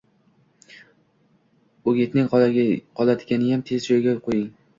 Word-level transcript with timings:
O‘g‘itning 1.91 2.31
qolganiniyam 2.33 3.63
tezda 3.71 3.87
joyiga 3.95 4.17
qo‘ying 4.27 4.51